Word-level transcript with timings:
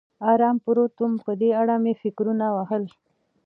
ارام 0.31 0.57
پروت 0.63 0.93
ووم، 0.97 1.13
په 1.25 1.31
دې 1.41 1.49
اړه 1.61 1.75
مې 1.83 1.93
فکرونه 2.01 2.45
وهل. 2.55 2.83